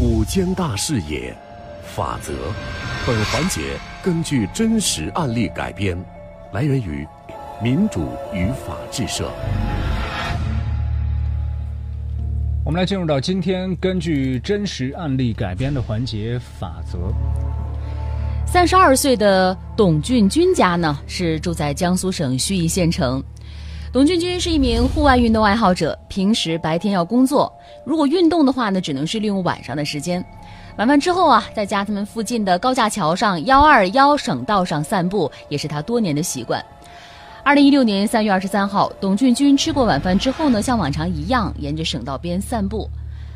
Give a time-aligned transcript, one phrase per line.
[0.00, 1.36] 五间大视野，
[1.94, 2.32] 法则。
[3.06, 6.02] 本环节根据真实案例改编，
[6.52, 7.06] 来源于
[7.62, 9.30] 民主与法治社。
[12.64, 16.98] 我们来进入到今天根据真实案例改编的环节法则。
[18.46, 23.22] 三十二岁的董俊军家呢，是住在江苏省盱眙县城。
[23.92, 27.52] 董俊军是一名户外运动爱好者，平时白天要工作，
[27.84, 30.24] 如果运动的话呢，只能是利用晚上的时间。
[30.78, 36.64] 晚饭之后啊，在家他们附近的高架桥上幺二幺省道上散步，也是他多年的习惯。
[37.44, 42.88] 二零一六年三月二十三号，董俊军吃过晚饭之后呢，像往常一样沿着省道边散步。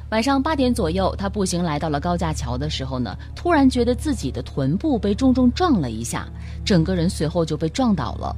[0.09, 6.27] 晚上八点左右，他步行来到了高架桥的时候呢，突然觉得自己的臀部被重重撞了一下，
[6.65, 8.34] 整个人随后就被撞倒了。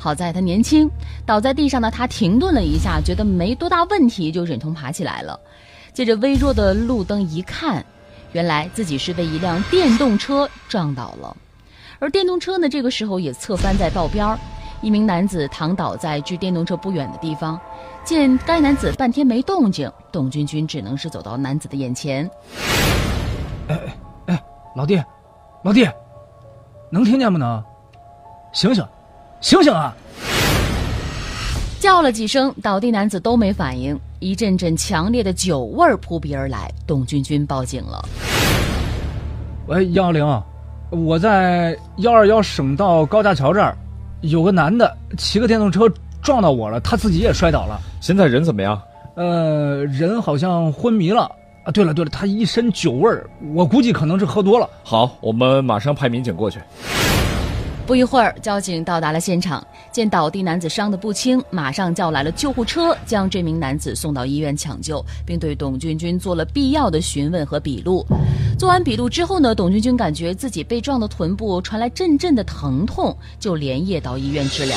[0.00, 0.88] 好在他年轻，
[1.26, 5.38] 倒在地上的他停顿了一下，觉得没多大问题，就忍痛爬起来了。
[5.92, 7.84] 借着微弱的路灯一看，
[8.32, 11.36] 原来自己是被一辆电动车撞倒了，
[11.98, 14.38] 而电动车呢，这个时候也侧翻在道边儿。
[14.80, 17.60] 一名男子躺倒在距电动车不远的地方，
[18.04, 22.30] 见该男子半天没动静，董军军只能是走到男子的眼前。
[23.66, 23.76] 哎
[24.26, 24.44] 哎，
[24.76, 25.02] 老弟，
[25.64, 25.84] 老弟，
[26.90, 27.60] 能听见不能？
[28.52, 28.86] 醒醒，
[29.40, 29.94] 醒醒啊！
[31.78, 38.04] 叫了几声，倒地男子都没反应，一阵阵强烈的酒味儿扑鼻而来，董军军报警了。
[39.68, 40.42] 喂，幺幺零，
[40.90, 43.76] 我在幺二幺省道高架桥这儿。
[44.22, 45.88] 有个男的骑个电动车
[46.20, 47.80] 撞到我了，他自己也摔倒了。
[48.00, 48.82] 现在人怎么样？
[49.14, 51.30] 呃，人好像昏迷了
[51.64, 51.70] 啊。
[51.72, 54.68] 对了对了，他一身酒味儿，我估计可能是喝多了。
[54.82, 56.58] 好，我们马上派民警过去。
[57.88, 68.04] 不一会儿，交警到达了现场，见倒地男子伤得不轻，马上叫来了救护车，将这名男子送到医院抢救，并对董军军做了必要的询问和笔录。
[68.58, 74.76] 做完笔录之后呢，董军军感觉自己被撞的臀部传来阵阵的疼痛，就连夜到医院治疗。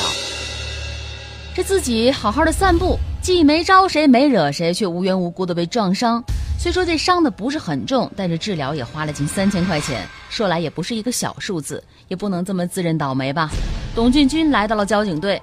[1.54, 6.24] 这自己好好的散步，既没招谁，没惹谁，却无缘无故的被撞伤。
[6.62, 11.82] 虽说这伤的不是很重，但是治疗也花了近三千块钱，说来也不是一个小数字。
[12.06, 13.50] 也不能这么自认倒霉吧？
[13.96, 15.42] 董俊军来到了交警队。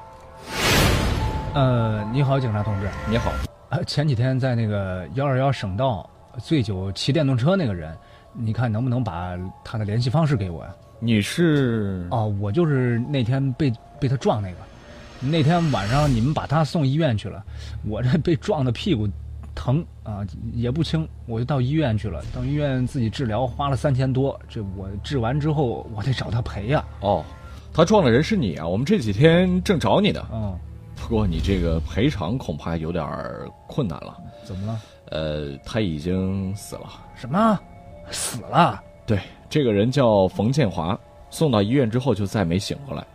[1.54, 2.88] 呃，你好，警察同志。
[3.10, 3.34] 你好。
[3.68, 6.10] 呃，前几天在那个幺二幺省道
[6.42, 7.94] 醉酒骑电动车那个人，
[8.32, 10.72] 你看能不能把他的联系方式给我呀？
[11.02, 12.08] 你是？
[12.12, 13.70] 哦，我就是那天被
[14.00, 14.56] 被他撞那个。
[15.20, 17.44] 那天晚上你们把他送医院去了，
[17.86, 19.06] 我这被撞的屁股。
[19.60, 22.24] 疼啊，也不轻，我就到医院去了。
[22.34, 24.40] 到医院自己治疗，花了三千多。
[24.48, 26.82] 这我治完之后，我得找他赔呀。
[27.02, 27.26] 哦，
[27.74, 28.66] 他撞的人是你啊？
[28.66, 30.26] 我们这几天正找你呢。
[30.32, 30.58] 嗯，
[30.96, 33.06] 不过你这个赔偿恐怕有点
[33.68, 34.18] 困难了。
[34.46, 34.80] 怎么了？
[35.12, 36.84] 呃，他已经死了。
[37.16, 37.60] 什么？
[38.12, 38.82] 死了？
[39.06, 39.20] 对，
[39.50, 40.98] 这个人叫冯建华，
[41.30, 43.06] 送到医院之后就再没醒过来。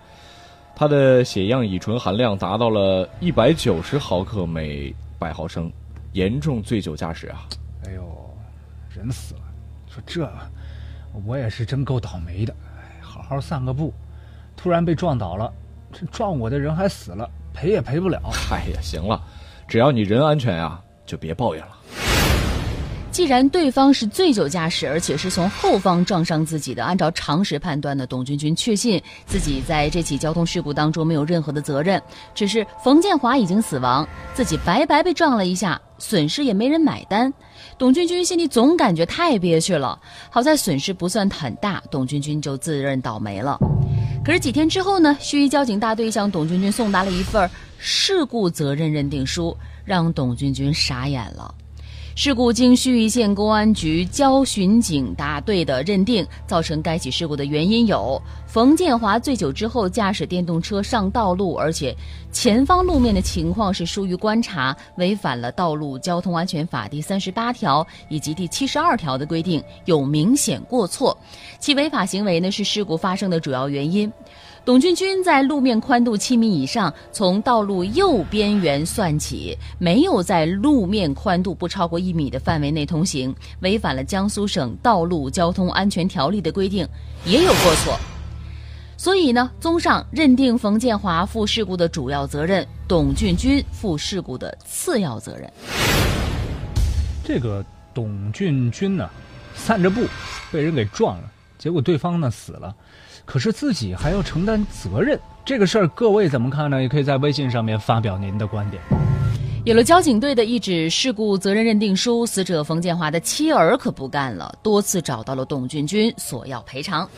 [0.77, 5.73] 他的血样乙醇含量达到了一百九十毫克每百毫升。
[6.15, 7.47] 严重醉酒驾驶啊！
[7.87, 8.37] 哎呦，
[8.89, 9.41] 人死了，
[9.89, 10.33] 说这，
[11.27, 12.55] 我也是真够倒霉的。
[13.03, 13.93] 好好散个步，
[14.57, 15.53] 突然被撞倒了，
[15.93, 18.21] 这撞我的人还死了，赔也赔不了。
[18.53, 19.21] 哎呀，行了，
[19.67, 21.77] 只要你人安全呀，就别抱怨了。
[23.15, 32.03] 既然对方是醉酒驾驶，而且是从后方撞伤自己的，按照常识判断呢，董军军确信自己在这起交通事故当中没有任何的责任，
[32.35, 34.05] 只是冯建华已经死亡，
[34.35, 37.33] 自己白白被撞了一下，损失也没人买单。
[37.79, 39.97] 董军军心里总感觉太憋屈了。
[40.29, 43.57] 好在损失不算很大，董军军就自认倒霉了。
[44.25, 47.49] 可是几天之后呢，盱眙交警大队向董军军送达了一份
[47.79, 51.55] 事故责任认定书，让董军军傻眼了。
[52.17, 61.93] 事故经盱眙县公安局交巡警大队的认定，造成该起事故的原因有：冯建华醉酒之后驾驶电动车上道路，而且
[62.31, 71.19] 前方路面的情况是疏于观察，违反了《道路交通安全法》第三十八条以及第七十二条的规定，有明显过错。
[71.59, 74.11] 其违法行为呢是事故发生的主要原因。
[74.65, 86.89] 董俊军在路面宽度七米以上，从道路右边缘算起，没有在路面宽度不超过一米的范围内通行，违反了江苏省道路交通安全条例的规定，
[87.27, 87.95] 也有过错。
[88.97, 95.53] 所以呢，综上认定冯建华负事故的主要责任，董俊军负事故的次要责任。
[97.23, 97.63] 这个
[97.93, 99.11] 董俊军呢，
[99.55, 100.07] 散着步
[100.51, 102.75] 被人给撞了，结果对方呢死了。
[103.25, 106.81] 可是自己还要承担责任，这个事儿各位怎么看呢？
[106.81, 108.83] 也可以在微信上面发表您的观点。
[109.65, 117.09] 有了交警队的一纸事故责任认定书，死者冯建华的妻儿可不干了，多次找到了董俊军索要赔偿。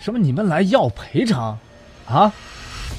[0.00, 0.18] 什么？
[0.18, 1.56] 你们来要赔偿？
[2.08, 2.32] 啊？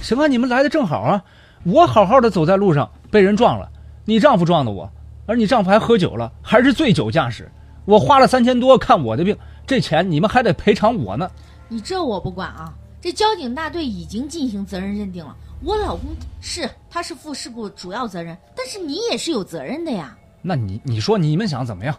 [0.02, 1.22] 行啊，你们来的正好啊！
[1.64, 3.68] 我好好的走在路上被人撞了，
[4.06, 4.90] 你丈夫撞的我，
[5.26, 7.52] 而你丈夫还喝酒了，还是醉酒驾驶。
[7.84, 9.36] 我花了三千多看我的病，
[9.70, 11.30] 这钱你们还得赔偿我呢。
[11.68, 12.74] 你这我不管啊！
[13.00, 16.10] 这交警大队已经进行责任认定了，我老公
[16.42, 20.18] 是他是负事故主要责任，但是你也是有责任的呀。
[20.42, 21.96] 那你你说你们想怎么样？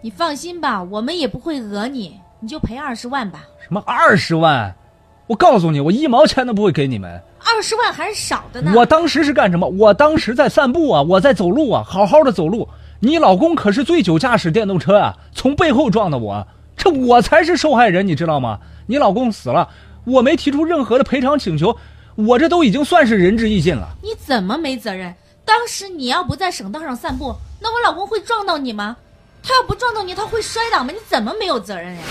[0.00, 3.44] 你放心吧，我们也不会讹你，你就赔二十万吧。
[3.60, 4.74] 什么二十万？
[5.28, 7.22] 我告诉你，我一毛钱都不会给你们。
[7.38, 8.72] 二十万还是少的呢。
[8.74, 9.68] 我当时是干什么？
[9.68, 12.68] 我当时在散步啊，我在走路啊，好好的走路。
[12.98, 16.46] 你老公可是醉酒驾驶电动车啊，从背后撞的我，
[16.84, 18.58] 这我才是受害人，你知道吗？
[18.86, 19.66] 你老公死了，
[20.04, 21.74] 我没提出任何的赔偿请求，
[22.14, 23.88] 我这都已经算是仁至义尽了。
[24.02, 25.14] 你怎么没责任？
[25.46, 28.94] 当时你要不在省道上散步，那我老公会撞到你吗？
[29.42, 30.90] 他要不撞到你，他会摔倒吗？
[30.92, 32.02] 你怎么没有责任呀？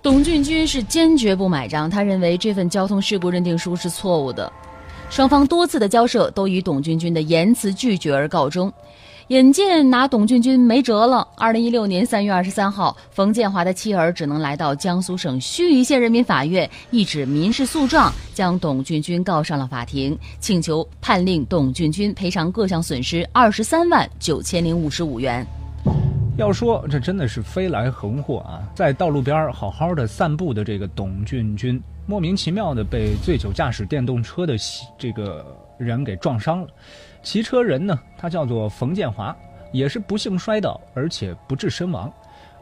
[0.00, 4.52] 董俊军是坚决不买账，他认为这份交通事故认定书是错误的。
[5.10, 8.72] 双方多次的交涉都以董俊军的言辞拒绝而告终。
[9.28, 25.46] 眼见拿董俊军没辙了，二零一六年三月二十三号，冯建华的妻儿只能来到江苏省盱眙县人民法院一纸民事诉状，将董俊军告上了法庭，请求判令董俊军赔偿各项损失二十三万九千零五十五元。
[26.36, 28.58] 要说这真的是飞来横祸啊！
[28.74, 34.56] 在道路边好好的散步的这个董俊军，莫名其妙的被醉酒驾驶电动车的
[34.98, 35.44] 这个
[35.78, 36.68] 人给撞伤了。
[37.22, 39.34] 骑车人呢，他叫做冯建华，
[39.70, 42.12] 也是不幸摔倒，而且不治身亡。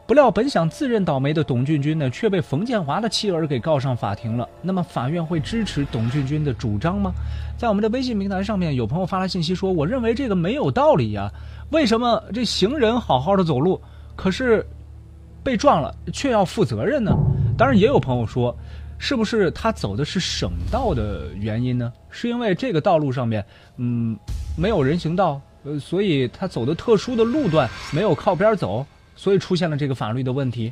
[0.07, 4.47] 不料本想自认倒霉的董俊军呢，却被冯建华的妻儿给告上法庭了。
[4.61, 7.11] 那么法院会支持董俊军的主张吗？
[7.57, 11.31] 在我们的微信平台上面，有朋友发来信息说：“我认为这个没有道理呀。”
[11.71, 13.81] 为什么这行人好好的走路，
[14.15, 14.65] 可是
[15.41, 17.15] 被撞了却要负责任呢？
[17.57, 18.53] 当然，也有朋友说，
[19.03, 21.91] 是不是他走的是省道的原因呢？
[22.11, 23.43] 是因为这个道路上面，
[23.77, 24.15] 嗯，
[24.55, 30.71] 没有人行道，呃，所以他走的特殊的路段没有靠边走，所以出现了这个法律的问题。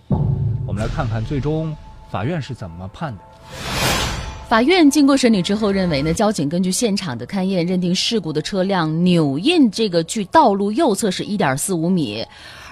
[0.68, 1.76] 我们来看看最终
[2.12, 3.22] 法院是怎么判的。
[4.48, 12.24] 法院经过审理之后认为呢，交警根据现场的勘验认定事故的车辆扭印这个距道路右侧是一点四五米，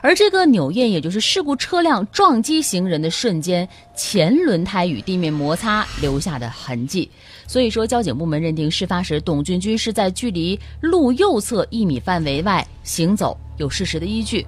[0.01, 7.09] 而这个扭印也就是事故车辆撞击行人的瞬间前轮胎与地面摩擦留下的痕迹。
[7.47, 14.45] 所以说，交警部门认定事发时董俊军是在距离路右侧一米范围外行走，有事实的依据。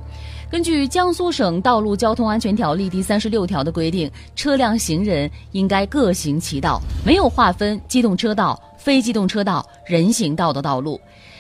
[0.52, 11.00] 根据江苏省道路交通安全条例第三十六条的规定，车辆行人应该各行其道，没有划分机动车道、非机动车道、人行道的道路。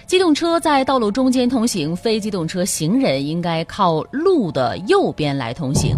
[0.09, 5.95] 机动车在道路中间通行，非机动车行人应该靠路的右边来通行。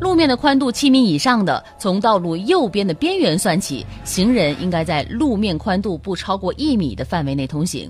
[0.00, 7.88] 路面的宽度七米以上的，从道路右边的边缘算起，行人应该在路面宽度不超过一米的范围内通行；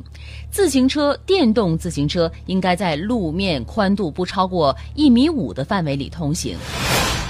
[0.51, 6.55] 自行车、电动自行车应该在路面宽度不超过一米五的范围里通行；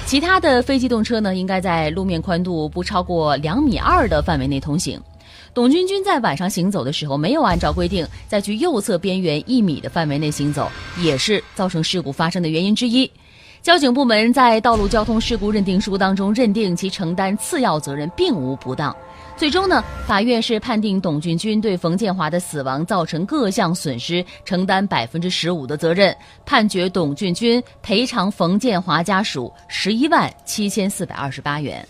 [0.05, 4.99] 其他的非机动车呢，应该在路面宽度不超过两米二的范围内通行。
[5.57, 10.69] 董军军在晚上行走的时候，没有按照规定在距右侧边缘一米的范围内行走，
[10.99, 13.11] 也是造成事故发生的原因之一。
[13.63, 18.95] 交警部门在道路交通事故认定书当中认定其承担次要责任并无不当，
[19.35, 26.15] 最终呢，法院是判定董俊军对冯建华的死亡造成各项损失承担百分之十五的责任，
[26.45, 31.83] 判决董俊军赔偿冯建华家属十一万七千四百二十八元。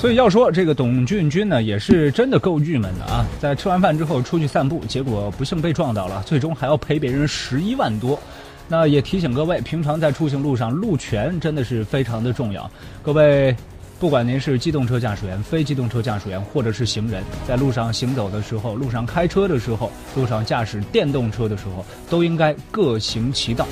[0.00, 3.26] 所以要说这个董俊军呢，也是真的够郁闷的啊！
[3.38, 8.18] 在吃完饭之后出去散步，结果不幸被撞到了，最终还要赔别人十一万多。
[8.66, 12.70] 那也提醒各位，平常在出行路上，路权真的是非常的重要。
[13.02, 13.54] 各位，
[13.98, 23.68] 不管您是机动车驾驶员、非机动车驾驶员，或者是行人，在路上行走的时候、路上开车的时候、路上驾驶电动车的时候，都应该各行其道。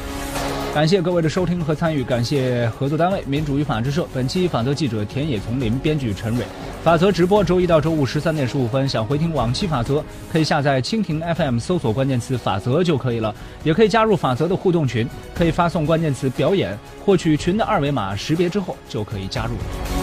[0.74, 4.06] 感谢各位的收听和参与，感谢合作单位民主与法制社。
[4.14, 6.44] 本期法则记者田野丛林，编剧陈蕊。
[6.84, 8.88] 法则直播周一到周五十三点十五分。
[8.88, 13.34] 想回听往期法则，可以下载蜻蜓 FM，搜索关键词“法则”就可以了。
[13.64, 19.97] 也可以加入法则的互动群，可以发送关键词“表演”，获取群的二维码，识别之后就可以加入了。